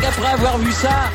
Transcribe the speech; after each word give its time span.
qu'après 0.00 0.32
avoir 0.32 0.58
vu 0.58 0.72
ça, 0.72 1.10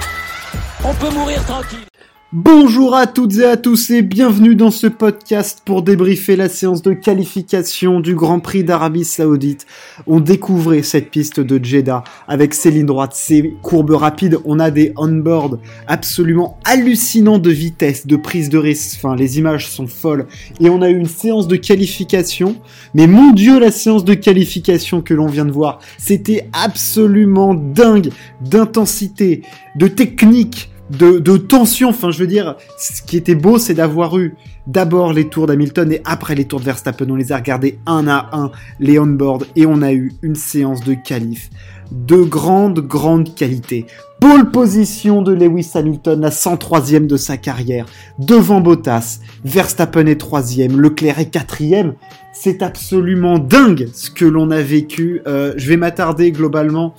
on 0.83 0.93
peut 0.93 1.09
mourir 1.09 1.43
tranquille. 1.45 1.85
Bonjour 2.31 2.95
à 2.95 3.07
toutes 3.07 3.37
et 3.37 3.45
à 3.45 3.57
tous 3.57 3.89
et 3.89 4.03
bienvenue 4.03 4.53
dans 4.53 4.69
ce 4.69 4.85
podcast 4.85 5.63
pour 5.65 5.81
débriefer 5.81 6.35
la 6.35 6.47
séance 6.47 6.83
de 6.83 6.93
qualification 6.93 8.01
du 8.01 8.13
Grand 8.13 8.39
Prix 8.39 8.63
d'Arabie 8.63 9.03
Saoudite. 9.03 9.65
On 10.05 10.19
découvrait 10.19 10.83
cette 10.83 11.09
piste 11.09 11.39
de 11.39 11.59
Jeddah 11.65 12.03
avec 12.27 12.53
ses 12.53 12.69
lignes 12.69 12.85
droites, 12.85 13.15
ses 13.15 13.55
courbes 13.63 13.95
rapides. 13.95 14.37
On 14.45 14.59
a 14.59 14.69
des 14.69 14.93
on-board 14.95 15.59
absolument 15.87 16.59
hallucinants 16.65 17.39
de 17.39 17.49
vitesse, 17.49 18.05
de 18.05 18.15
prise 18.15 18.49
de 18.49 18.59
risque. 18.59 18.99
Enfin, 18.99 19.15
les 19.15 19.39
images 19.39 19.67
sont 19.67 19.87
folles. 19.87 20.27
Et 20.59 20.69
on 20.69 20.83
a 20.83 20.89
eu 20.91 20.99
une 20.99 21.07
séance 21.07 21.47
de 21.47 21.55
qualification. 21.55 22.57
Mais 22.93 23.07
mon 23.07 23.31
dieu, 23.31 23.59
la 23.59 23.71
séance 23.71 24.05
de 24.05 24.13
qualification 24.13 25.01
que 25.01 25.15
l'on 25.15 25.25
vient 25.25 25.45
de 25.45 25.51
voir, 25.51 25.79
c'était 25.97 26.47
absolument 26.53 27.55
dingue 27.55 28.11
d'intensité, 28.39 29.41
de 29.75 29.87
technique 29.87 30.69
de, 30.89 31.19
de 31.19 31.37
tension. 31.37 31.89
Enfin, 31.89 32.11
je 32.11 32.19
veux 32.19 32.27
dire, 32.27 32.55
ce 32.77 33.01
qui 33.01 33.17
était 33.17 33.35
beau, 33.35 33.57
c'est 33.57 33.73
d'avoir 33.73 34.17
eu 34.17 34.35
d'abord 34.67 35.13
les 35.13 35.27
tours 35.27 35.47
d'Hamilton 35.47 35.91
et 35.91 36.01
après 36.05 36.35
les 36.35 36.45
tours 36.45 36.59
de 36.59 36.65
Verstappen. 36.65 37.09
On 37.09 37.15
les 37.15 37.31
a 37.31 37.37
regardés 37.37 37.79
un 37.85 38.07
à 38.07 38.29
un, 38.33 38.51
les 38.79 38.99
on-board, 38.99 39.45
et 39.55 39.65
on 39.65 39.81
a 39.81 39.93
eu 39.93 40.13
une 40.21 40.35
séance 40.35 40.83
de 40.83 40.93
qualif 40.93 41.49
de 41.91 42.17
grande, 42.17 42.79
grande 42.79 43.33
qualité. 43.35 43.85
Pole 44.19 44.51
position 44.51 45.21
de 45.21 45.33
Lewis 45.33 45.71
Hamilton, 45.73 46.21
la 46.21 46.29
103e 46.29 47.07
de 47.07 47.17
sa 47.17 47.37
carrière, 47.37 47.85
devant 48.19 48.61
Bottas. 48.61 49.19
Verstappen 49.45 50.05
est 50.07 50.19
troisième, 50.19 50.79
Leclerc 50.79 51.19
est 51.19 51.29
quatrième. 51.29 51.93
C'est 52.33 52.61
absolument 52.61 53.39
dingue 53.39 53.89
ce 53.93 54.09
que 54.09 54.25
l'on 54.25 54.51
a 54.51 54.61
vécu. 54.61 55.21
Euh, 55.25 55.53
je 55.57 55.67
vais 55.69 55.77
m'attarder 55.77 56.31
globalement 56.31 56.93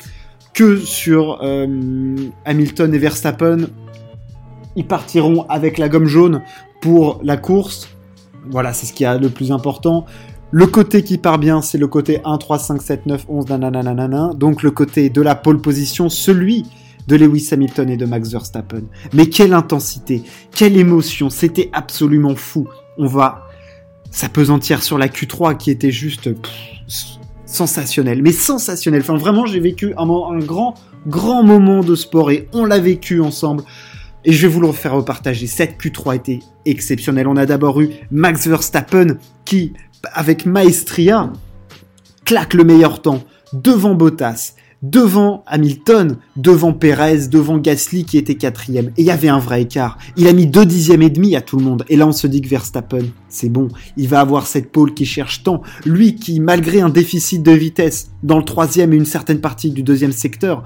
que 0.61 0.77
sur 0.77 1.39
euh, 1.43 1.67
Hamilton 2.45 2.93
et 2.93 2.99
Verstappen. 2.99 3.61
Ils 4.77 4.87
partiront 4.87 5.47
avec 5.49 5.79
la 5.79 5.89
gomme 5.89 6.05
jaune 6.05 6.43
pour 6.83 7.19
la 7.25 7.39
course. 7.39 7.89
Voilà, 8.51 8.75
c'est 8.75 8.85
ce 8.85 8.93
qui 8.93 9.05
est 9.05 9.19
le 9.19 9.31
plus 9.31 9.53
important. 9.53 10.05
Le 10.51 10.67
côté 10.67 11.03
qui 11.03 11.17
part 11.17 11.39
bien, 11.39 11.63
c'est 11.63 11.79
le 11.79 11.87
côté 11.89 12.21
1, 12.27 12.37
3, 12.37 12.59
5, 12.59 12.83
7, 12.83 13.07
9, 13.07 13.25
11, 13.31 13.49
nanana. 13.49 14.33
Donc 14.35 14.63
le 14.63 14.71
côté 14.71 15.09
de 15.09 15.23
la 15.23 15.35
pole 15.35 15.63
position, 15.63 16.11
celui 16.11 16.67
de 17.09 17.17
Lewis 17.17 17.49
Hamilton 17.53 17.89
et 17.89 17.97
de 17.97 18.05
Max 18.05 18.31
Verstappen. 18.31 18.83
Mais 19.15 19.31
quelle 19.31 19.55
intensité, 19.55 20.23
quelle 20.55 20.77
émotion, 20.77 21.31
c'était 21.31 21.71
absolument 21.73 22.37
fou. 22.37 22.69
On 22.99 23.07
va 23.07 23.47
s'apesantir 24.11 24.83
sur 24.83 24.99
la 24.99 25.09
Q3 25.09 25.57
qui 25.57 25.71
était 25.71 25.91
juste 25.91 26.29
sensationnel, 27.51 28.23
mais 28.23 28.33
sensationnel. 28.33 29.03
Enfin, 29.03 29.17
vraiment, 29.17 29.47
j'ai 29.47 29.61
vécu 29.61 29.95
un, 29.97 30.39
grand, 30.39 30.75
grand 31.07 31.43
moment 31.43 31.83
de 31.83 31.95
sport 31.95 32.31
et 32.31 32.49
on 32.53 32.65
l'a 32.65 32.79
vécu 32.79 33.21
ensemble. 33.21 33.65
Et 34.25 34.33
je 34.33 34.47
vais 34.47 34.53
vous 34.53 34.61
le 34.61 34.73
faire 34.73 34.95
repartager. 34.95 35.47
Cette 35.47 35.81
Q3 35.81 36.17
était 36.17 36.39
exceptionnelle. 36.67 37.27
On 37.27 37.37
a 37.37 37.47
d'abord 37.47 37.81
eu 37.81 37.91
Max 38.11 38.47
Verstappen 38.47 39.17
qui, 39.45 39.73
avec 40.13 40.47
maestria, 40.47 41.33
claque 42.25 42.55
le 42.55 42.65
meilleur 42.65 43.03
temps 43.03 43.23
devant 43.53 43.95
Bottas 43.95 44.55
devant 44.83 45.45
Hamilton, 45.47 46.17
devant 46.37 46.73
Perez, 46.73 47.29
devant 47.29 47.59
Gasly 47.59 48.05
qui 48.05 48.17
était 48.17 48.35
quatrième. 48.35 48.89
Et 48.97 49.03
il 49.03 49.05
y 49.05 49.11
avait 49.11 49.29
un 49.29 49.39
vrai 49.39 49.63
écart. 49.63 49.99
Il 50.17 50.27
a 50.27 50.33
mis 50.33 50.47
deux 50.47 50.65
dixièmes 50.65 51.03
et 51.03 51.11
demi 51.11 51.37
à 51.37 51.41
tout 51.41 51.57
le 51.57 51.65
monde. 51.65 51.85
Et 51.89 51.97
là, 51.97 52.07
on 52.07 52.13
se 52.13 52.27
dit 52.27 52.41
que 52.41 52.49
Verstappen, 52.49 53.05
c'est 53.29 53.51
bon. 53.51 53.69
Il 53.97 54.09
va 54.09 54.21
avoir 54.21 54.47
cette 54.47 54.73
pole 54.73 54.95
qui 54.95 55.05
cherche 55.05 55.43
tant. 55.43 55.63
Lui 55.85 56.15
qui, 56.15 56.41
malgré 56.41 56.81
un 56.81 56.89
déficit 56.89 57.43
de 57.43 57.53
vitesse 57.53 58.11
dans 58.23 58.39
le 58.39 58.45
troisième 58.45 58.93
et 58.93 58.97
une 58.97 59.05
certaine 59.05 59.41
partie 59.41 59.71
du 59.71 59.83
deuxième 59.83 60.13
secteur, 60.13 60.65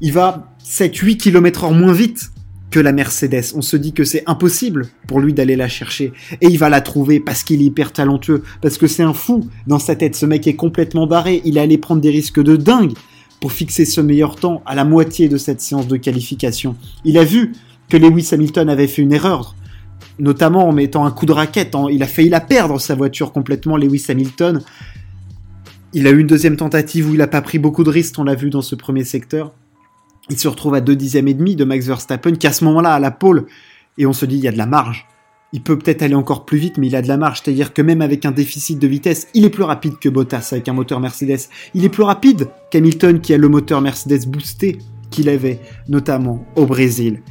il 0.00 0.12
va 0.12 0.54
7-8 0.64 1.16
km 1.16 1.64
heure 1.64 1.72
moins 1.72 1.92
vite 1.92 2.30
que 2.70 2.80
la 2.80 2.92
Mercedes. 2.92 3.54
On 3.54 3.62
se 3.62 3.76
dit 3.76 3.92
que 3.92 4.04
c'est 4.04 4.22
impossible 4.26 4.88
pour 5.06 5.20
lui 5.20 5.32
d'aller 5.32 5.56
la 5.56 5.68
chercher. 5.68 6.12
Et 6.40 6.46
il 6.46 6.58
va 6.58 6.68
la 6.68 6.80
trouver 6.80 7.18
parce 7.18 7.42
qu'il 7.42 7.62
est 7.62 7.64
hyper 7.64 7.92
talentueux. 7.92 8.42
Parce 8.60 8.78
que 8.78 8.86
c'est 8.86 9.02
un 9.02 9.14
fou 9.14 9.48
dans 9.66 9.78
sa 9.78 9.96
tête. 9.96 10.14
Ce 10.14 10.26
mec 10.26 10.46
est 10.46 10.54
complètement 10.54 11.06
barré. 11.06 11.40
Il 11.44 11.56
est 11.56 11.60
allé 11.60 11.78
prendre 11.78 12.00
des 12.00 12.10
risques 12.10 12.42
de 12.42 12.56
dingue 12.56 12.92
pour 13.40 13.52
fixer 13.52 13.84
ce 13.84 14.00
meilleur 14.00 14.36
temps 14.36 14.62
à 14.66 14.74
la 14.74 14.84
moitié 14.84 15.28
de 15.28 15.36
cette 15.36 15.60
séance 15.60 15.86
de 15.86 15.96
qualification. 15.96 16.76
Il 17.04 17.18
a 17.18 17.24
vu 17.24 17.52
que 17.88 17.96
Lewis 17.96 18.28
Hamilton 18.32 18.68
avait 18.68 18.88
fait 18.88 19.02
une 19.02 19.12
erreur, 19.12 19.54
notamment 20.18 20.68
en 20.68 20.72
mettant 20.72 21.06
un 21.06 21.10
coup 21.10 21.26
de 21.26 21.32
raquette. 21.32 21.76
il 21.90 22.02
a 22.02 22.06
failli 22.06 22.28
la 22.28 22.40
perdre, 22.40 22.80
sa 22.80 22.94
voiture 22.94 23.32
complètement, 23.32 23.76
Lewis 23.76 24.04
Hamilton. 24.08 24.60
Il 25.94 26.06
a 26.06 26.10
eu 26.10 26.18
une 26.18 26.26
deuxième 26.26 26.56
tentative 26.56 27.08
où 27.08 27.12
il 27.12 27.18
n'a 27.18 27.26
pas 27.26 27.40
pris 27.40 27.58
beaucoup 27.58 27.84
de 27.84 27.90
risques, 27.90 28.18
on 28.18 28.24
l'a 28.24 28.34
vu 28.34 28.50
dans 28.50 28.62
ce 28.62 28.74
premier 28.74 29.04
secteur. 29.04 29.52
Il 30.28 30.38
se 30.38 30.48
retrouve 30.48 30.74
à 30.74 30.80
deux 30.80 30.96
dixièmes 30.96 31.28
et 31.28 31.34
demi 31.34 31.56
de 31.56 31.64
Max 31.64 31.86
Verstappen, 31.86 32.32
qui 32.32 32.46
à 32.46 32.52
ce 32.52 32.64
moment-là 32.64 32.94
a 32.94 32.98
la 32.98 33.10
pole, 33.10 33.46
et 33.96 34.04
on 34.04 34.12
se 34.12 34.26
dit 34.26 34.36
il 34.36 34.42
y 34.42 34.48
a 34.48 34.52
de 34.52 34.58
la 34.58 34.66
marge 34.66 35.06
il 35.52 35.62
peut 35.62 35.78
peut-être 35.78 36.02
aller 36.02 36.14
encore 36.14 36.44
plus 36.44 36.58
vite, 36.58 36.78
mais 36.78 36.88
il 36.88 36.96
a 36.96 37.02
de 37.02 37.08
la 37.08 37.16
marge. 37.16 37.40
C'est-à-dire 37.42 37.72
que 37.72 37.80
même 37.80 38.02
avec 38.02 38.26
un 38.26 38.30
déficit 38.30 38.78
de 38.78 38.86
vitesse, 38.86 39.28
il 39.34 39.44
est 39.44 39.50
plus 39.50 39.62
rapide 39.62 39.98
que 39.98 40.08
Bottas 40.08 40.50
avec 40.52 40.68
un 40.68 40.74
moteur 40.74 41.00
Mercedes. 41.00 41.48
Il 41.74 41.84
est 41.84 41.88
plus 41.88 42.02
rapide 42.02 42.48
qu'Hamilton 42.70 43.20
qui 43.20 43.32
a 43.32 43.38
le 43.38 43.48
moteur 43.48 43.80
Mercedes 43.80 44.26
boosté 44.26 44.78
qu'il 45.10 45.28
avait, 45.28 45.60
notamment 45.88 46.44
au 46.56 46.66
Brésil. 46.66 47.22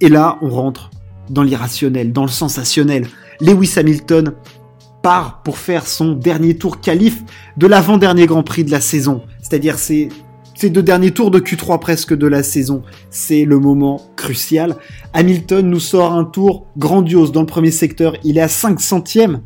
Et 0.00 0.08
là, 0.08 0.38
on 0.42 0.50
rentre 0.50 0.90
dans 1.30 1.42
l'irrationnel, 1.42 2.12
dans 2.12 2.22
le 2.22 2.28
sensationnel. 2.28 3.06
Lewis 3.40 3.72
Hamilton 3.76 4.34
part 5.02 5.42
pour 5.42 5.58
faire 5.58 5.86
son 5.86 6.12
dernier 6.12 6.56
tour 6.56 6.80
qualif 6.80 7.22
de 7.56 7.66
l'avant-dernier 7.66 8.26
Grand 8.26 8.42
Prix 8.42 8.64
de 8.64 8.70
la 8.70 8.80
saison. 8.80 9.22
C'est-à-dire 9.40 9.78
c'est 9.78 10.10
ces 10.62 10.70
deux 10.70 10.84
derniers 10.84 11.10
tours 11.10 11.32
de 11.32 11.40
Q3 11.40 11.80
presque 11.80 12.16
de 12.16 12.28
la 12.28 12.44
saison, 12.44 12.82
c'est 13.10 13.44
le 13.44 13.58
moment 13.58 14.00
crucial. 14.14 14.76
Hamilton 15.12 15.68
nous 15.68 15.80
sort 15.80 16.12
un 16.12 16.22
tour 16.22 16.66
grandiose 16.78 17.32
dans 17.32 17.40
le 17.40 17.48
premier 17.48 17.72
secteur, 17.72 18.14
il 18.22 18.38
est 18.38 18.42
à 18.42 18.46
5 18.46 18.80
centièmes 18.80 19.40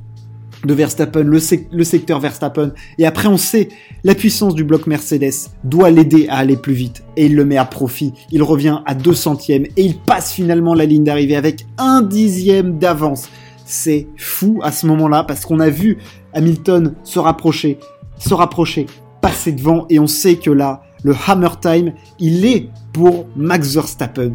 de 0.67 0.75
Verstappen, 0.75 1.23
le, 1.23 1.39
secteur 1.85 2.21
Verstappen, 2.21 2.73
et 2.99 3.07
après 3.07 3.29
on 3.29 3.39
sait, 3.39 3.71
la 4.05 4.15
puissance 4.15 4.55
du 4.55 4.63
bloc 4.63 4.87
Mercedes 4.87 5.49
doit 5.65 5.89
l'aider 5.89 6.27
à 6.29 6.37
aller 6.37 6.59
plus 6.59 6.75
vite, 6.75 7.03
et 7.17 7.25
il 7.25 7.35
le 7.35 7.47
met 7.47 7.57
à 7.57 7.65
profit, 7.65 8.13
il 8.31 8.43
revient 8.43 8.81
à 8.85 8.95
2 8.95 9.15
centièmes, 9.15 9.65
et 9.65 9.85
il 9.87 9.97
passe 9.97 10.35
finalement 10.35 10.75
la 10.75 10.85
ligne 10.85 11.05
d'arrivée 11.05 11.37
avec 11.37 11.65
un 11.79 12.03
dixième 12.03 12.79
d'avance. 12.79 13.31
C'est 13.65 14.07
fou 14.19 14.61
à 14.63 14.71
ce 14.71 14.87
moment-là, 14.87 15.25
parce 15.25 15.47
qu'on 15.47 15.61
a 15.61 15.71
vu 15.71 15.97
Hamilton 16.35 16.95
se 17.05 17.19
rapprocher, 17.19 17.79
se 18.19 18.35
rapprocher, 18.35 18.85
passer 19.23 19.53
devant, 19.53 19.87
et 19.89 19.99
on 19.99 20.07
sait 20.07 20.37
que 20.37 20.51
là, 20.51 20.83
le 21.07 21.15
Hammer 21.29 21.51
Time, 21.61 21.93
il 22.19 22.45
est 22.45 22.69
pour 22.93 23.29
Max 23.37 23.75
Verstappen. 23.75 24.33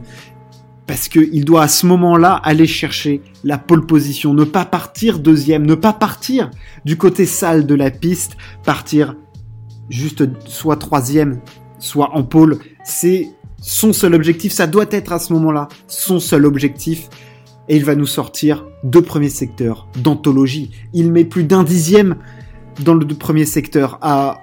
Parce 0.88 1.10
qu'il 1.10 1.44
doit 1.44 1.64
à 1.64 1.68
ce 1.68 1.86
moment-là 1.86 2.36
aller 2.46 2.66
chercher 2.66 3.22
la 3.44 3.58
pole 3.58 3.86
position, 3.86 4.34
ne 4.34 4.46
pas 4.46 4.64
partir 4.64 5.20
deuxième, 5.20 5.66
ne 5.66 5.76
pas 5.76 5.92
partir 5.92 6.50
du 6.86 6.98
côté 6.98 7.26
sale 7.26 7.66
de 7.66 7.76
la 7.76 7.92
piste, 7.92 8.38
partir 8.64 9.18
juste 9.90 10.24
soit 10.48 10.78
troisième, 10.78 11.42
soit 11.78 12.16
en 12.16 12.24
pole. 12.24 12.58
C'est 12.86 13.28
son 13.62 13.92
seul 13.92 14.16
objectif, 14.16 14.54
ça 14.54 14.66
doit 14.66 14.88
être 14.92 15.12
à 15.12 15.20
ce 15.20 15.34
moment-là 15.34 15.68
son 15.88 16.22
seul 16.22 16.46
objectif. 16.46 17.10
Et 17.68 17.76
il 17.76 17.84
va 17.84 17.96
nous 17.96 18.08
sortir 18.08 18.66
deux 18.86 19.02
premiers 19.02 19.30
secteurs 19.30 19.90
d'anthologie. 20.02 20.72
Il 20.94 21.12
met 21.12 21.26
plus 21.26 21.44
d'un 21.44 21.64
dixième 21.64 22.16
dans 22.80 22.94
le 22.94 23.06
premier 23.06 23.46
secteur 23.46 24.00
à 24.02 24.40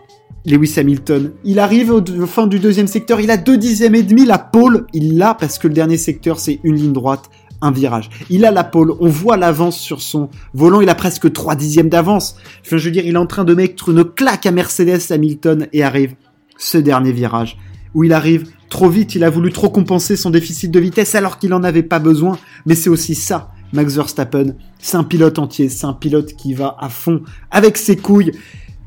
Lewis 0.47 0.75
Hamilton. 0.76 1.32
Il 1.44 1.59
arrive 1.59 1.91
au 1.91 2.26
fin 2.26 2.47
du 2.47 2.59
deuxième 2.59 2.87
secteur, 2.87 3.21
il 3.21 3.31
a 3.31 3.37
deux 3.37 3.59
dixièmes 3.59 3.94
et 3.94 4.03
demi, 4.03 4.25
la 4.25 4.38
pole, 4.38 4.87
il 4.93 5.19
l'a 5.19 5.34
parce 5.34 5.59
que 5.59 5.69
le 5.69 5.75
dernier 5.75 5.97
secteur 5.97 6.38
c'est 6.38 6.60
une 6.65 6.76
ligne 6.76 6.93
droite, 6.93 7.31
un 7.60 7.71
virage. 7.71 8.09
Il 8.31 8.44
a 8.44 8.50
la 8.50 8.65
pole, 8.65 8.94
on 9.00 9.09
voit 9.09 9.37
l'avance 9.37 9.78
sur 9.78 10.00
son 10.00 10.31
volant, 10.54 10.81
il 10.81 10.88
a 10.88 10.94
presque 10.94 11.32
trois 11.32 11.56
dixièmes 11.56 11.88
d'avance. 11.88 12.37
Enfin, 12.64 12.76
je 12.76 12.85
veux 12.85 12.90
dire, 12.90 13.05
il 13.05 13.14
est 13.14 13.19
en 13.19 13.26
train 13.26 13.44
de 13.44 13.55
mettre 13.55 13.88
une 13.88 14.05
claque 14.05 14.46
à 14.46 14.50
Mercedes 14.50 15.11
Hamilton 15.11 15.67
et 15.73 15.82
arrive 15.82 16.14
ce 16.56 16.79
dernier 16.79 17.12
virage 17.12 17.56
où 17.94 18.05
il 18.05 18.12
arrive 18.12 18.49
trop 18.69 18.88
vite, 18.88 19.14
il 19.14 19.25
a 19.25 19.31
voulu 19.31 19.52
trop 19.52 19.70
compenser 19.70 20.17
son 20.17 20.31
déficit 20.31 20.70
de 20.70 20.81
vitesse 20.81 21.14
alors 21.14 21.38
qu'il 21.38 21.55
en 21.55 21.64
avait 21.64 21.82
pas 21.82 21.99
besoin, 21.99 22.38
mais 22.67 22.75
c'est 22.75 22.90
aussi 22.90 23.14
ça. 23.14 23.50
Max 23.73 23.94
Verstappen, 23.94 24.55
c'est 24.79 24.96
un 24.96 25.05
pilote 25.05 25.38
entier, 25.38 25.69
c'est 25.69 25.87
un 25.87 25.93
pilote 25.93 26.35
qui 26.35 26.55
va 26.55 26.76
à 26.79 26.88
fond 26.88 27.23
avec 27.50 27.76
ses 27.76 27.96
couilles 27.96 28.32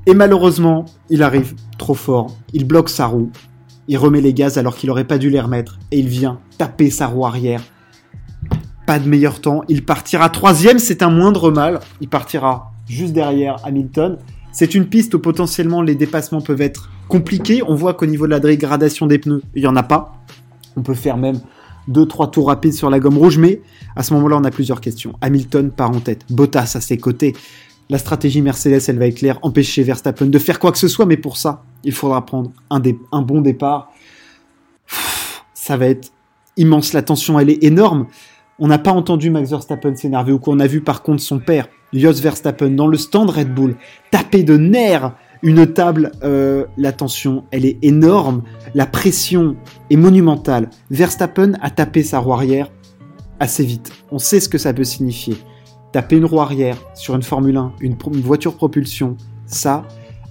et 0.07 0.13
malheureusement, 0.13 0.85
il 1.09 1.21
arrive 1.21 1.53
trop 1.77 1.93
fort. 1.93 2.35
Il 2.53 2.65
bloque 2.65 2.89
sa 2.89 3.05
roue. 3.05 3.29
Il 3.87 3.97
remet 3.97 4.21
les 4.21 4.33
gaz 4.33 4.57
alors 4.57 4.75
qu'il 4.75 4.89
aurait 4.89 5.05
pas 5.05 5.17
dû 5.17 5.29
les 5.29 5.39
remettre. 5.39 5.79
Et 5.91 5.99
il 5.99 6.07
vient 6.07 6.39
taper 6.57 6.89
sa 6.89 7.07
roue 7.07 7.25
arrière. 7.25 7.61
Pas 8.87 8.99
de 8.99 9.07
meilleur 9.07 9.41
temps. 9.41 9.63
Il 9.67 9.85
partira 9.85 10.29
troisième, 10.29 10.79
c'est 10.79 11.03
un 11.03 11.09
moindre 11.09 11.51
mal. 11.51 11.79
Il 12.01 12.09
partira 12.09 12.71
juste 12.87 13.13
derrière 13.13 13.57
Hamilton. 13.63 14.17
C'est 14.51 14.75
une 14.75 14.87
piste 14.87 15.13
où 15.13 15.19
potentiellement 15.19 15.81
les 15.81 15.95
dépassements 15.95 16.41
peuvent 16.41 16.61
être 16.61 16.89
compliqués. 17.07 17.61
On 17.67 17.75
voit 17.75 17.93
qu'au 17.93 18.07
niveau 18.07 18.25
de 18.25 18.31
la 18.31 18.39
dégradation 18.39 19.05
des 19.05 19.19
pneus, 19.19 19.43
il 19.55 19.61
n'y 19.61 19.67
en 19.67 19.75
a 19.75 19.83
pas. 19.83 20.15
On 20.75 20.81
peut 20.81 20.95
faire 20.95 21.17
même 21.17 21.39
deux, 21.87 22.05
trois 22.05 22.31
tours 22.31 22.47
rapides 22.47 22.73
sur 22.73 22.89
la 22.89 22.99
gomme 22.99 23.17
rouge, 23.17 23.37
mais 23.37 23.61
à 23.95 24.03
ce 24.03 24.13
moment-là, 24.15 24.37
on 24.37 24.43
a 24.43 24.51
plusieurs 24.51 24.81
questions. 24.81 25.13
Hamilton 25.21 25.71
part 25.71 25.91
en 25.91 25.99
tête, 25.99 26.25
Bottas 26.29 26.73
à 26.75 26.81
ses 26.81 26.97
côtés, 26.97 27.33
la 27.91 27.97
stratégie 27.97 28.41
Mercedes, 28.41 28.81
elle 28.87 28.97
va 28.97 29.07
être 29.07 29.17
claire, 29.17 29.37
empêcher 29.41 29.83
Verstappen 29.83 30.27
de 30.27 30.39
faire 30.39 30.59
quoi 30.59 30.71
que 30.71 30.77
ce 30.77 30.87
soit, 30.87 31.05
mais 31.05 31.17
pour 31.17 31.35
ça, 31.35 31.65
il 31.83 31.91
faudra 31.91 32.25
prendre 32.25 32.49
un, 32.69 33.21
bon 33.21 33.41
départ. 33.41 33.91
ça 35.53 35.75
va 35.75 35.87
être 35.87 36.13
immense. 36.55 36.93
La 36.93 37.01
tension, 37.01 37.37
elle 37.37 37.49
est 37.49 37.61
énorme. 37.65 38.07
On 38.59 38.67
n'a 38.67 38.77
pas 38.77 38.93
entendu 38.93 39.29
Max 39.29 39.49
Verstappen 39.49 39.93
s'énerver 39.93 40.31
ou 40.31 40.39
quoi. 40.39 40.53
On 40.53 40.59
a 40.61 40.67
vu 40.67 40.79
par 40.79 41.03
contre 41.03 41.21
son 41.21 41.39
père, 41.39 41.67
Jos 41.91 42.13
Verstappen, 42.13 42.69
dans 42.69 42.87
le 42.87 42.95
stand 42.95 43.29
Red 43.29 43.53
Bull, 43.53 43.75
taper 44.09 44.43
de 44.43 44.55
nerfs 44.55 45.13
une 45.43 45.67
table. 45.67 46.13
Euh, 46.23 46.67
la 46.77 46.93
tension, 46.93 47.43
elle 47.51 47.65
est 47.65 47.77
énorme. 47.81 48.43
La 48.73 48.85
pression 48.85 49.57
est 49.89 49.97
monumentale. 49.97 50.69
Verstappen 50.91 51.55
a 51.61 51.69
tapé 51.69 52.03
sa 52.03 52.19
roue 52.19 52.31
arrière 52.31 52.71
assez 53.41 53.65
vite. 53.65 53.91
On 54.11 54.17
sait 54.17 54.39
ce 54.39 54.47
que 54.47 54.57
ça 54.57 54.73
peut 54.73 54.85
signifier. 54.85 55.35
Taper 55.91 56.17
une 56.17 56.25
roue 56.25 56.39
arrière 56.39 56.77
sur 56.93 57.15
une 57.15 57.21
Formule 57.21 57.57
1, 57.57 57.73
une, 57.81 57.95
voiture 58.21 58.55
propulsion, 58.55 59.17
ça 59.45 59.85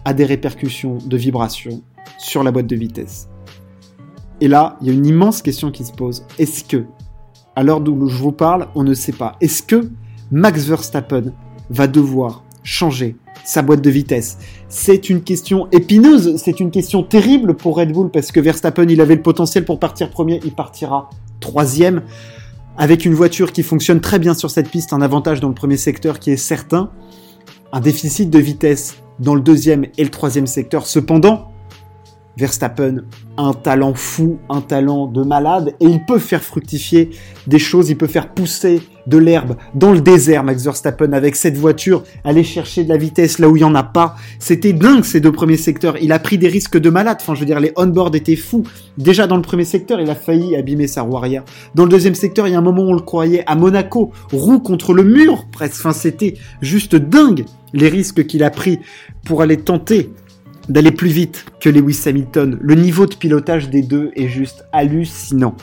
a 0.07 0.15
des 0.15 0.25
répercussions 0.25 0.97
de 1.05 1.17
vibration 1.19 1.83
sur 2.19 2.43
la 2.43 2.51
boîte 2.51 2.67
de 2.67 2.77
vitesse. 2.77 3.29
Et 4.41 4.49
là, 4.49 4.79
il 4.81 4.87
y 4.87 4.91
a 4.91 4.95
une 4.95 5.05
immense 5.05 5.43
question 5.43 5.71
qui 5.71 5.85
se 5.85 5.93
pose. 5.93 6.25
Est-ce 6.39 6.65
que, 6.65 6.87
à 7.55 7.63
l'heure 7.63 7.87
où 7.87 8.09
je 8.09 8.17
vous 8.17 8.33
parle, 8.33 8.69
on 8.75 8.85
ne 8.85 8.95
sait 8.95 9.13
pas, 9.13 9.37
est-ce 9.43 9.63
que 9.63 9.91
Max 10.31 10.65
Verstappen 10.65 11.35
va 11.69 11.87
devoir 11.87 12.43
changer 12.63 13.17
sa 13.45 13.61
boîte 13.61 13.83
de 13.83 13.91
vitesse? 13.91 14.39
C'est 14.71 15.11
une 15.11 15.23
question 15.23 15.69
épineuse, 15.73 16.37
c'est 16.37 16.61
une 16.61 16.71
question 16.71 17.03
terrible 17.03 17.55
pour 17.55 17.77
Red 17.77 17.93
Bull 17.93 18.11
parce 18.11 18.33
que 18.33 18.41
Verstappen, 18.41 18.89
il 18.89 19.03
avait 19.03 19.17
le 19.17 19.23
potentiel 19.23 19.67
pour 19.67 19.79
partir 19.79 20.09
premier, 20.09 20.41
il 20.43 20.53
partira 20.53 21.11
troisième 21.41 22.03
avec 22.81 23.05
une 23.05 23.13
voiture 23.13 23.53
qui 23.53 23.63
fonctionne 23.63 24.01
très 24.01 24.19
bien 24.19 24.33
sur 24.33 24.51
cette 24.51 24.71
piste, 24.71 24.95
un 24.95 25.03
avantage 25.03 25.39
dans 25.41 25.49
le 25.49 25.55
premier 25.55 25.77
secteur 25.77 26.19
qui 26.19 26.31
est 26.31 26.39
certain, 26.39 26.91
un 27.75 27.81
déficit 27.81 28.31
de 28.31 28.39
vitesse 28.39 28.97
dans 29.19 29.35
le 29.35 29.43
deuxième 29.43 29.85
et 29.99 30.03
le 30.03 30.09
troisième 30.09 30.47
secteur. 30.47 30.87
Cependant, 30.87 31.53
Verstappen 32.39 33.03
un 33.37 33.53
talent 33.53 33.93
fou, 33.93 34.39
un 34.49 34.63
talent 34.63 35.09
de 35.09 35.23
malade, 35.23 35.75
et 35.79 35.85
il 35.85 36.07
peut 36.07 36.19
faire 36.19 36.43
fructifier 36.43 37.11
des 37.47 37.59
choses, 37.59 37.91
il 37.91 37.99
peut 37.99 38.07
faire 38.07 38.33
pousser 38.33 38.81
de 39.11 39.19
l'herbe 39.19 39.57
dans 39.75 39.93
le 39.93 40.01
désert, 40.01 40.45
Max 40.45 40.65
Verstappen, 40.65 41.13
avec 41.13 41.37
cette 41.37 41.59
voiture, 41.59 42.05
aller 42.25 42.45
chercher 42.45 42.85
de 42.85 42.89
la 42.89 42.97
vitesse 42.97 43.39
là 43.39 43.49
où 43.49 43.57
il 43.57 43.61
n'y 43.61 43.65
en 43.65 43.75
a 43.75 43.83
pas. 43.83 44.17
C'était 44.39 44.73
dingue 44.73 45.05
ces 45.05 45.21
deux 45.21 45.33
premiers 45.33 45.59
secteurs, 45.59 45.97
il 46.01 46.13
a 46.13 46.19
pris 46.19 46.39
des 46.39 46.49
risques 46.49 46.79
de 46.79 46.89
malade, 46.89 47.19
enfin 47.21 47.35
je 47.35 47.41
veux 47.41 47.47
dire, 47.47 47.61
les 47.61 47.73
on-board 47.77 48.15
étaient 48.15 48.37
fous. 48.37 48.65
Déjà 48.97 49.27
dans 49.27 49.37
le 49.37 49.43
premier 49.43 49.65
secteur, 49.65 50.01
il 50.01 50.09
a 50.09 50.15
failli 50.15 50.57
abîmer 50.57 50.87
sa 50.87 51.03
roue 51.03 51.17
arrière. 51.17 51.45
Dans 51.75 51.85
le 51.85 51.91
deuxième 51.91 52.15
secteur, 52.15 52.47
il 52.47 52.53
y 52.53 52.55
a 52.55 52.59
un 52.59 52.63
moment 52.63 52.83
où 52.83 52.91
on 52.91 52.95
le 52.95 53.01
croyait 53.01 53.43
à 53.47 53.57
Monaco, 53.57 54.13
roue 54.33 54.61
contre 54.61 54.95
le 54.95 55.03
mur, 55.03 55.47
presque, 55.53 55.81
enfin 55.81 55.93
c'était 55.93 56.35
juste 56.63 56.95
dingue 56.95 57.45
les 57.73 57.89
risques 57.89 58.27
qu'il 58.27 58.45
a 58.45 58.51
pris 58.51 58.79
pour 59.25 59.43
aller 59.43 59.57
tenter 59.57 60.11
d'aller 60.69 60.93
plus 60.93 61.09
vite 61.09 61.47
que 61.61 61.69
Lewis 61.69 62.01
Hamilton. 62.07 62.57
Le 62.61 62.75
niveau 62.75 63.07
de 63.07 63.15
pilotage 63.15 63.71
des 63.71 63.83
deux 63.83 64.13
est 64.15 64.29
juste 64.29 64.65
hallucinant. 64.73 65.57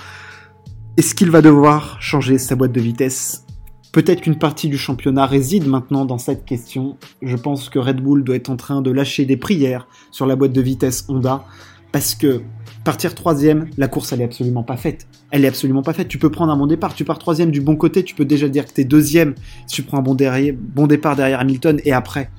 Est-ce 0.97 1.13
qu'il 1.13 1.29
va 1.29 1.43
devoir 1.43 2.01
changer 2.01 2.39
sa 2.39 2.55
boîte 2.55 2.71
de 2.71 2.81
vitesse? 2.81 3.45
Peut-être 3.91 4.21
qu'une 4.21 4.39
partie 4.39 4.67
du 4.67 4.79
championnat 4.79 5.27
réside 5.27 5.67
maintenant 5.67 6.05
dans 6.05 6.17
cette 6.17 6.43
question. 6.43 6.97
Je 7.21 7.35
pense 7.35 7.69
que 7.69 7.77
Red 7.77 8.01
Bull 8.01 8.23
doit 8.23 8.35
être 8.35 8.49
en 8.49 8.55
train 8.55 8.81
de 8.81 8.89
lâcher 8.89 9.25
des 9.25 9.37
prières 9.37 9.87
sur 10.09 10.25
la 10.25 10.35
boîte 10.35 10.53
de 10.53 10.61
vitesse 10.61 11.05
Honda 11.07 11.45
parce 11.91 12.15
que 12.15 12.41
partir 12.83 13.13
troisième, 13.13 13.69
la 13.77 13.87
course 13.87 14.11
elle 14.11 14.21
est 14.21 14.23
absolument 14.23 14.63
pas 14.63 14.75
faite. 14.75 15.07
Elle 15.29 15.45
est 15.45 15.49
absolument 15.49 15.83
pas 15.83 15.93
faite. 15.93 16.07
Tu 16.07 16.17
peux 16.17 16.31
prendre 16.31 16.51
un 16.51 16.57
bon 16.57 16.65
départ, 16.65 16.95
tu 16.95 17.05
pars 17.05 17.19
troisième 17.19 17.51
du 17.51 17.61
bon 17.61 17.75
côté, 17.75 18.03
tu 18.03 18.15
peux 18.15 18.25
déjà 18.25 18.49
dire 18.49 18.65
que 18.65 18.73
t'es 18.73 18.83
deuxième 18.83 19.35
si 19.67 19.75
tu 19.75 19.83
prends 19.83 19.99
un 19.99 20.01
bon, 20.01 20.87
départ 20.87 21.15
derrière 21.15 21.39
Hamilton 21.39 21.79
et 21.85 21.93
après. 21.93 22.31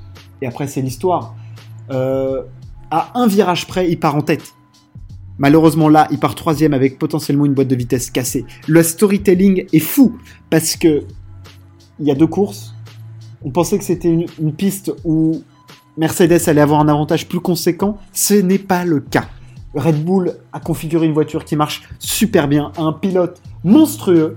Et 0.43 0.49
après 0.49 0.67
c'est 0.67 0.83
l'histoire. 0.83 1.37
Euh, 1.93 2.43
à 2.91 3.13
un 3.21 3.29
virage 3.29 3.69
près, 3.69 3.89
il 3.89 4.01
part 4.01 4.17
en 4.17 4.23
tête. 4.23 4.53
Malheureusement 5.39 5.89
là, 5.89 6.09
il 6.11 6.19
part 6.19 6.35
troisième 6.35 6.75
avec 6.75 6.99
potentiellement 6.99 7.47
une 7.47 7.55
boîte 7.55 7.69
de 7.69 7.77
vitesse 7.77 8.11
cassée. 8.11 8.45
Le 8.67 8.83
storytelling 8.83 9.67
est 9.73 9.79
fou 9.79 10.19
parce 10.51 10.77
que 10.77 11.05
il 12.01 12.07
y 12.07 12.11
a 12.11 12.15
deux 12.15 12.27
courses. 12.27 12.75
On 13.45 13.51
pensait 13.51 13.79
que 13.79 13.85
c'était 13.85 14.09
une, 14.09 14.53
piste 14.53 14.93
où 15.05 15.43
Mercedes 15.97 16.49
allait 16.49 16.61
avoir 16.61 16.81
un 16.81 16.89
avantage 16.89 17.29
plus 17.29 17.41
conséquent. 17.41 17.99
Ce 18.13 18.35
n'est 18.35 18.59
pas 18.59 18.85
le 18.85 19.01
cas. 19.01 19.27
Red 19.75 20.05
Bull 20.05 20.35
a 20.53 20.61
configuré 20.61 21.07
une 21.07 21.13
voiture 21.13 21.45
qui 21.45 21.55
marche 21.55 21.83
super 21.99 22.49
bien, 22.49 22.73
un 22.79 22.93
pilote 22.93 23.41
monstrueux. 23.63 24.37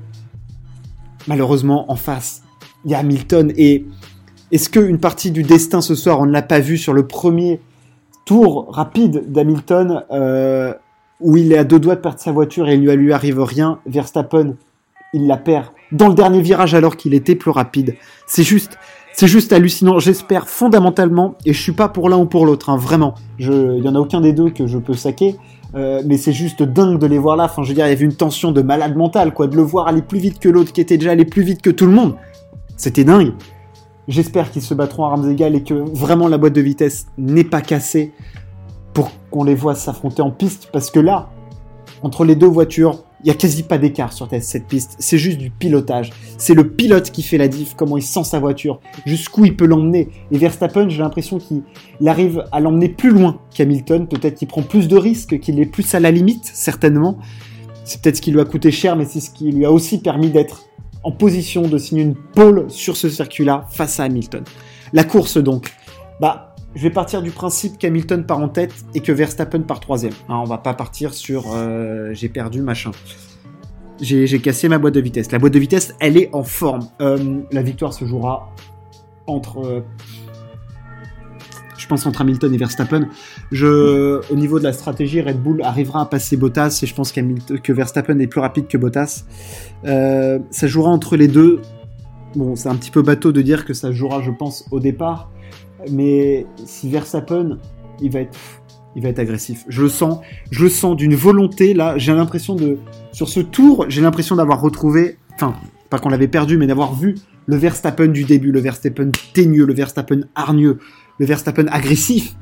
Malheureusement, 1.27 1.91
en 1.91 1.95
face, 1.95 2.43
il 2.85 2.91
y 2.91 2.93
a 2.93 2.99
Hamilton 2.99 3.51
et 3.55 3.85
est-ce 4.51 4.69
qu'une 4.69 4.99
partie 4.99 5.31
du 5.31 5.43
destin 5.43 5.81
ce 5.81 5.95
soir, 5.95 6.19
on 6.19 6.25
ne 6.25 6.31
l'a 6.31 6.41
pas 6.41 6.59
vu 6.59 6.77
sur 6.77 6.93
le 6.93 7.07
premier 7.07 7.61
tour 8.25 8.67
rapide 8.69 9.31
d'Hamilton 9.31 10.03
euh, 10.11 10.73
où 11.21 11.37
il 11.37 11.51
est 11.53 11.57
à 11.57 11.63
deux 11.63 11.79
doigts 11.79 11.95
de 11.95 12.01
perdre 12.01 12.19
sa 12.19 12.31
voiture 12.31 12.67
et 12.69 12.75
il 12.75 12.81
ne 12.81 12.93
lui 12.93 13.13
arrive 13.13 13.41
rien. 13.41 13.79
Verstappen, 13.85 14.55
il 15.13 15.27
la 15.27 15.37
perd 15.37 15.67
dans 15.91 16.07
le 16.07 16.13
dernier 16.13 16.41
virage 16.41 16.73
alors 16.73 16.97
qu'il 16.97 17.13
était 17.13 17.35
plus 17.35 17.51
rapide. 17.51 17.95
C'est 18.27 18.43
juste, 18.43 18.77
c'est 19.13 19.27
juste 19.27 19.53
hallucinant. 19.53 19.99
J'espère 19.99 20.47
fondamentalement, 20.47 21.35
et 21.45 21.53
je 21.53 21.61
suis 21.61 21.73
pas 21.73 21.89
pour 21.89 22.09
l'un 22.09 22.17
ou 22.17 22.25
pour 22.25 22.45
l'autre, 22.45 22.69
hein, 22.69 22.77
vraiment. 22.77 23.15
il 23.39 23.81
y 23.83 23.87
en 23.87 23.95
a 23.95 23.99
aucun 23.99 24.21
des 24.21 24.33
deux 24.33 24.49
que 24.49 24.67
je 24.67 24.77
peux 24.77 24.93
saquer. 24.93 25.35
Euh, 25.73 26.01
mais 26.05 26.17
c'est 26.17 26.33
juste 26.33 26.63
dingue 26.63 26.99
de 26.99 27.07
les 27.07 27.17
voir 27.17 27.37
là. 27.37 27.45
Enfin, 27.45 27.63
je 27.63 27.69
veux 27.69 27.75
dire, 27.75 27.85
il 27.85 27.89
y 27.89 27.93
avait 27.93 28.03
une 28.03 28.15
tension 28.15 28.51
de 28.51 28.61
malade 28.61 28.95
mental, 28.95 29.33
quoi, 29.33 29.47
de 29.47 29.55
le 29.55 29.61
voir 29.61 29.87
aller 29.87 30.01
plus 30.01 30.19
vite 30.19 30.39
que 30.39 30.49
l'autre 30.49 30.73
qui 30.73 30.81
était 30.81 30.97
déjà 30.97 31.11
allé 31.11 31.23
plus 31.23 31.43
vite 31.43 31.61
que 31.61 31.69
tout 31.69 31.85
le 31.85 31.93
monde. 31.93 32.15
C'était 32.75 33.03
dingue. 33.03 33.33
J'espère 34.07 34.51
qu'ils 34.51 34.63
se 34.63 34.73
battront 34.73 35.05
à 35.05 35.11
armes 35.11 35.31
égales 35.31 35.55
et 35.55 35.63
que 35.63 35.73
vraiment 35.73 36.27
la 36.27 36.37
boîte 36.37 36.53
de 36.53 36.61
vitesse 36.61 37.07
n'est 37.17 37.45
pas 37.45 37.61
cassée 37.61 38.11
pour 38.93 39.11
qu'on 39.29 39.43
les 39.43 39.55
voit 39.55 39.75
s'affronter 39.75 40.21
en 40.21 40.31
piste. 40.31 40.69
Parce 40.71 40.91
que 40.91 40.99
là, 40.99 41.29
entre 42.03 42.25
les 42.25 42.35
deux 42.35 42.47
voitures, 42.47 43.03
il 43.23 43.25
n'y 43.25 43.31
a 43.31 43.35
quasi 43.35 43.63
pas 43.63 43.77
d'écart 43.77 44.13
sur 44.13 44.27
cette 44.41 44.67
piste. 44.67 44.95
C'est 44.97 45.19
juste 45.19 45.37
du 45.37 45.51
pilotage. 45.51 46.11
C'est 46.37 46.55
le 46.55 46.67
pilote 46.67 47.11
qui 47.11 47.21
fait 47.21 47.37
la 47.37 47.47
diff, 47.47 47.75
comment 47.75 47.97
il 47.97 48.03
sent 48.03 48.23
sa 48.23 48.39
voiture, 48.39 48.79
jusqu'où 49.05 49.45
il 49.45 49.55
peut 49.55 49.65
l'emmener. 49.65 50.09
Et 50.31 50.37
Verstappen, 50.37 50.89
j'ai 50.89 50.99
l'impression 50.99 51.37
qu'il 51.37 51.63
arrive 52.07 52.43
à 52.51 52.59
l'emmener 52.59 52.89
plus 52.89 53.11
loin 53.11 53.39
qu'Hamilton. 53.53 54.07
Peut-être 54.07 54.35
qu'il 54.35 54.47
prend 54.47 54.63
plus 54.63 54.87
de 54.87 54.97
risques, 54.97 55.39
qu'il 55.39 55.59
est 55.59 55.67
plus 55.67 55.93
à 55.93 55.99
la 55.99 56.09
limite, 56.09 56.49
certainement. 56.51 57.19
C'est 57.83 58.01
peut-être 58.01 58.17
ce 58.17 58.21
qui 58.21 58.31
lui 58.31 58.39
a 58.39 58.45
coûté 58.45 58.71
cher, 58.71 58.95
mais 58.95 59.05
c'est 59.05 59.19
ce 59.19 59.29
qui 59.29 59.51
lui 59.51 59.65
a 59.65 59.71
aussi 59.71 59.99
permis 59.99 60.29
d'être 60.29 60.65
en 61.03 61.11
position 61.11 61.63
de 61.63 61.77
signer 61.77 62.03
une 62.03 62.15
pole 62.15 62.65
sur 62.69 62.97
ce 62.97 63.09
circuit-là 63.09 63.65
face 63.69 63.99
à 63.99 64.03
Hamilton. 64.03 64.43
La 64.93 65.03
course 65.03 65.37
donc, 65.37 65.71
bah, 66.19 66.50
je 66.75 66.83
vais 66.83 66.89
partir 66.89 67.21
du 67.21 67.31
principe 67.31 67.77
qu'Hamilton 67.77 68.23
part 68.25 68.39
en 68.39 68.47
tête 68.47 68.73
et 68.93 69.01
que 69.01 69.11
Verstappen 69.11 69.61
part 69.61 69.79
troisième. 69.79 70.13
Hein, 70.29 70.37
on 70.37 70.45
va 70.45 70.57
pas 70.57 70.73
partir 70.73 71.13
sur 71.13 71.53
euh, 71.53 72.11
j'ai 72.13 72.29
perdu 72.29 72.61
machin. 72.61 72.91
J'ai 73.99 74.39
cassé 74.39 74.67
ma 74.67 74.79
boîte 74.79 74.95
de 74.95 74.99
vitesse. 74.99 75.31
La 75.31 75.37
boîte 75.37 75.53
de 75.53 75.59
vitesse, 75.59 75.93
elle 75.99 76.17
est 76.17 76.29
en 76.33 76.43
forme. 76.43 76.87
Euh, 77.01 77.41
la 77.51 77.61
victoire 77.61 77.93
se 77.93 78.05
jouera 78.05 78.51
entre 79.27 79.63
euh, 79.63 79.81
je 81.77 81.85
pense 81.85 82.07
entre 82.07 82.21
Hamilton 82.21 82.51
et 82.53 82.57
Verstappen. 82.57 83.09
Au 83.51 84.35
niveau 84.35 84.59
de 84.59 84.63
la 84.63 84.73
stratégie, 84.73 85.21
Red 85.21 85.41
Bull 85.41 85.61
arrivera 85.61 86.01
à 86.01 86.05
passer 86.05 86.37
Bottas 86.37 86.79
et 86.81 86.87
je 86.87 86.95
pense 86.95 87.11
que 87.11 87.73
Verstappen 87.73 88.17
est 88.19 88.27
plus 88.27 88.39
rapide 88.39 88.67
que 88.67 88.77
Bottas. 88.77 89.25
Ça 89.83 90.67
jouera 90.67 90.89
entre 90.89 91.17
les 91.17 91.27
deux. 91.27 91.61
Bon, 92.35 92.55
c'est 92.55 92.69
un 92.69 92.75
petit 92.75 92.91
peu 92.91 93.01
bateau 93.01 93.31
de 93.31 93.41
dire 93.41 93.65
que 93.65 93.73
ça 93.73 93.91
jouera, 93.91 94.21
je 94.21 94.31
pense, 94.31 94.65
au 94.71 94.79
départ. 94.79 95.29
Mais 95.91 96.45
si 96.65 96.89
Verstappen, 96.89 97.57
il 98.01 98.11
va 98.11 98.21
être, 98.21 98.37
il 98.95 99.03
va 99.03 99.09
être 99.09 99.19
agressif. 99.19 99.65
Je 99.67 99.81
le 99.81 99.89
sens, 99.89 100.19
je 100.49 100.63
le 100.63 100.69
sens 100.69 100.95
d'une 100.95 101.15
volonté 101.15 101.73
là. 101.73 101.97
J'ai 101.97 102.13
l'impression 102.13 102.55
de, 102.55 102.77
sur 103.11 103.29
ce 103.29 103.39
tour, 103.39 103.85
j'ai 103.89 104.01
l'impression 104.01 104.35
d'avoir 104.35 104.61
retrouvé, 104.61 105.17
enfin, 105.33 105.55
pas 105.89 105.99
qu'on 105.99 106.09
l'avait 106.09 106.27
perdu, 106.27 106.57
mais 106.57 106.67
d'avoir 106.67 106.93
vu 106.93 107.15
le 107.47 107.55
Verstappen 107.57 108.07
du 108.07 108.23
début, 108.23 108.51
le 108.51 108.59
Verstappen 108.59 109.11
teigneux, 109.33 109.65
le 109.65 109.73
Verstappen 109.73 110.21
hargneux, 110.35 110.79
le 111.19 111.25
Verstappen 111.25 111.67
agressif, 111.67 112.35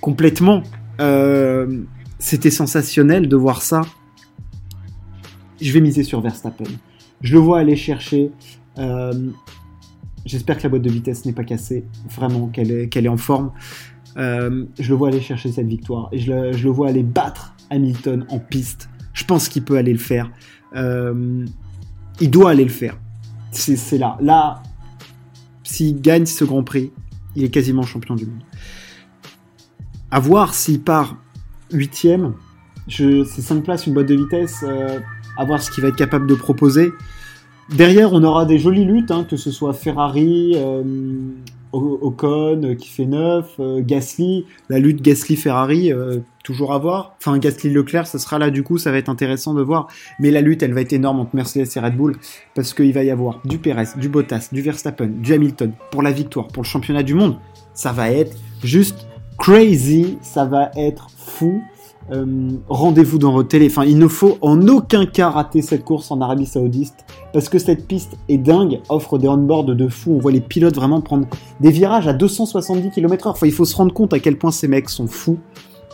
complètement. 0.00 0.62
Euh, 1.00 1.82
c'était 2.18 2.50
sensationnel 2.50 3.28
de 3.28 3.36
voir 3.36 3.62
ça. 3.62 3.82
Je 5.60 5.72
vais 5.72 5.80
miser 5.80 6.04
sur 6.04 6.20
Verstappen. 6.20 6.64
Je 7.20 7.34
le 7.34 7.40
vois 7.40 7.58
aller 7.58 7.76
chercher. 7.76 8.30
Euh, 8.78 9.30
j'espère 10.24 10.58
que 10.58 10.64
la 10.64 10.68
boîte 10.68 10.82
de 10.82 10.90
vitesse 10.90 11.24
n'est 11.24 11.32
pas 11.32 11.44
cassée, 11.44 11.84
vraiment, 12.10 12.48
qu'elle 12.48 12.70
est, 12.70 13.08
en 13.08 13.16
forme. 13.16 13.52
Euh, 14.16 14.64
je 14.78 14.88
le 14.90 14.94
vois 14.94 15.08
aller 15.08 15.20
chercher 15.20 15.50
cette 15.50 15.66
victoire 15.66 16.08
et 16.12 16.18
je 16.18 16.32
le, 16.32 16.70
vois 16.70 16.88
aller 16.88 17.02
battre 17.02 17.54
Hamilton 17.70 18.24
en 18.28 18.38
piste. 18.38 18.88
Je 19.12 19.24
pense 19.24 19.48
qu'il 19.48 19.64
peut 19.64 19.76
aller 19.76 19.92
le 19.92 19.98
faire. 19.98 20.30
il 20.74 22.30
doit 22.30 22.50
aller 22.50 22.64
le 22.64 22.70
faire. 22.70 22.98
C'est 23.50 23.98
là. 23.98 24.16
Là, 24.20 24.62
s'il 25.62 26.00
gagne 26.00 26.26
ce 26.26 26.44
Grand 26.44 26.62
Prix, 26.62 26.92
il 27.36 27.44
est 27.44 27.50
quasiment 27.50 27.82
champion 27.82 28.14
du 28.14 28.26
monde. 28.26 28.42
À 30.10 30.20
voir 30.20 30.54
s'il 30.54 30.80
part 30.80 31.16
huitième. 31.72 32.34
C'est 32.88 33.24
5 33.24 33.64
places, 33.64 33.86
une 33.86 33.94
boîte 33.94 34.06
de 34.06 34.14
vitesse. 34.14 34.62
Euh, 34.62 35.00
à 35.36 35.44
voir 35.44 35.60
ce 35.60 35.70
qu'il 35.70 35.82
va 35.82 35.88
être 35.88 35.96
capable 35.96 36.26
de 36.26 36.34
proposer. 36.34 36.92
Derrière, 37.70 38.12
on 38.12 38.22
aura 38.22 38.44
des 38.44 38.58
jolies 38.58 38.84
luttes, 38.84 39.10
hein, 39.10 39.26
que 39.28 39.36
ce 39.36 39.50
soit 39.50 39.72
Ferrari, 39.72 40.52
euh, 40.56 40.82
Ocon 41.72 42.76
qui 42.78 42.88
fait 42.88 43.06
9, 43.06 43.58
Gasly, 43.80 44.46
la 44.68 44.78
lutte 44.78 45.02
Gasly-Ferrari, 45.02 45.92
toujours 46.44 46.72
à 46.72 46.78
voir. 46.78 47.16
Enfin, 47.18 47.36
Gasly-Leclerc, 47.38 48.06
ça 48.06 48.20
sera 48.20 48.38
là 48.38 48.50
du 48.50 48.62
coup, 48.62 48.78
ça 48.78 48.92
va 48.92 48.98
être 48.98 49.08
intéressant 49.08 49.54
de 49.54 49.62
voir. 49.62 49.88
Mais 50.20 50.30
la 50.30 50.40
lutte, 50.40 50.62
elle 50.62 50.72
va 50.72 50.82
être 50.82 50.92
énorme 50.92 51.18
entre 51.18 51.34
Mercedes 51.34 51.66
et 51.74 51.80
Red 51.80 51.96
Bull 51.96 52.16
parce 52.54 52.74
qu'il 52.74 52.92
va 52.92 53.02
y 53.02 53.10
avoir 53.10 53.40
du 53.44 53.58
Perez, 53.58 53.88
du 53.96 54.08
Bottas, 54.08 54.50
du 54.52 54.62
Verstappen, 54.62 55.08
du 55.08 55.32
Hamilton 55.32 55.72
pour 55.90 56.02
la 56.02 56.12
victoire, 56.12 56.46
pour 56.48 56.62
le 56.62 56.68
championnat 56.68 57.02
du 57.02 57.14
monde. 57.14 57.38
Ça 57.72 57.90
va 57.90 58.10
être 58.10 58.36
juste 58.62 59.08
crazy, 59.38 60.18
ça 60.22 60.44
va 60.44 60.70
être 60.76 61.08
fou. 61.16 61.62
Euh, 62.12 62.50
rendez-vous 62.68 63.18
dans 63.18 63.32
votre 63.32 63.48
télé. 63.48 63.66
Enfin, 63.66 63.84
il 63.84 63.98
ne 63.98 64.08
faut 64.08 64.36
en 64.42 64.68
aucun 64.68 65.06
cas 65.06 65.30
rater 65.30 65.62
cette 65.62 65.84
course 65.84 66.10
en 66.10 66.20
Arabie 66.20 66.46
Saoudite 66.46 66.94
parce 67.32 67.48
que 67.48 67.58
cette 67.58 67.86
piste 67.86 68.16
est 68.28 68.38
dingue, 68.38 68.80
offre 68.88 69.18
des 69.18 69.28
onboards 69.28 69.64
de 69.64 69.88
fou. 69.88 70.12
On 70.12 70.18
voit 70.18 70.32
les 70.32 70.40
pilotes 70.40 70.74
vraiment 70.74 71.00
prendre 71.00 71.26
des 71.60 71.70
virages 71.70 72.06
à 72.06 72.12
270 72.12 72.90
km/h. 72.90 73.30
Enfin, 73.30 73.46
il 73.46 73.52
faut 73.52 73.64
se 73.64 73.76
rendre 73.76 73.92
compte 73.92 74.12
à 74.12 74.18
quel 74.18 74.36
point 74.36 74.50
ces 74.50 74.68
mecs 74.68 74.90
sont 74.90 75.06
fous 75.06 75.38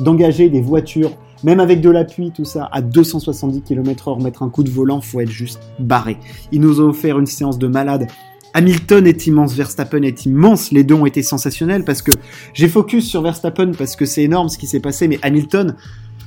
d'engager 0.01 0.49
des 0.49 0.61
voitures, 0.61 1.13
même 1.45 1.61
avec 1.61 1.81
de 1.81 1.91
l'appui, 1.91 2.33
tout 2.33 2.45
ça, 2.45 2.69
à 2.73 2.81
270 2.81 3.63
km/h, 3.63 4.23
mettre 4.23 4.43
un 4.43 4.49
coup 4.49 4.63
de 4.63 4.71
volant, 4.71 5.01
faut 5.01 5.21
être 5.21 5.31
juste 5.31 5.61
barré. 5.79 6.17
Ils 6.53 6.61
nous 6.61 6.81
ont 6.81 6.89
offert 6.89 7.19
une 7.19 7.27
séance 7.27 7.59
de 7.59 7.67
malade. 7.67 8.07
Hamilton 8.55 9.07
est 9.07 9.27
immense, 9.27 9.55
Verstappen 9.55 10.03
est 10.03 10.27
immense, 10.27 10.73
les 10.73 10.85
deux 10.85 10.95
ont 10.95 11.07
été 11.07 11.23
sensationnels 11.23 11.85
parce 11.85 12.03
que 12.03 12.11
j'ai 12.53 12.69
focus 12.69 13.09
sur 13.09 13.23
Verstappen 13.23 13.73
parce 13.77 13.97
que 13.97 14.05
c'est 14.05 14.23
énorme 14.23 14.49
ce 14.49 14.59
qui 14.59 14.67
s'est 14.67 14.81
passé, 14.81 15.09
mais 15.09 15.19
Hamilton, 15.23 15.77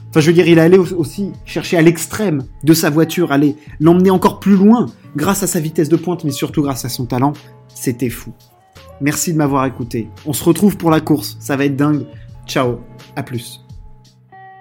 enfin 0.09 0.19
je 0.19 0.27
veux 0.27 0.33
dire, 0.33 0.47
il 0.47 0.59
a 0.59 0.63
allé 0.63 0.77
aussi 0.77 1.31
chercher 1.45 1.77
à 1.77 1.81
l'extrême 1.81 2.43
de 2.63 2.73
sa 2.73 2.89
voiture, 2.89 3.31
aller 3.31 3.55
l'emmener 3.79 4.09
encore 4.09 4.39
plus 4.39 4.55
loin 4.55 4.85
grâce 5.15 5.43
à 5.43 5.47
sa 5.47 5.59
vitesse 5.59 5.89
de 5.89 5.97
pointe, 5.97 6.23
mais 6.23 6.31
surtout 6.31 6.61
grâce 6.61 6.85
à 6.85 6.89
son 6.89 7.05
talent, 7.05 7.33
c'était 7.73 8.09
fou. 8.09 8.31
Merci 9.01 9.33
de 9.33 9.37
m'avoir 9.37 9.65
écouté. 9.65 10.09
On 10.25 10.33
se 10.33 10.43
retrouve 10.43 10.77
pour 10.77 10.91
la 10.91 11.01
course, 11.01 11.35
ça 11.39 11.57
va 11.57 11.65
être 11.65 11.75
dingue. 11.75 12.05
Ciao, 12.47 12.79
à 13.15 13.23
plus. 13.23 13.62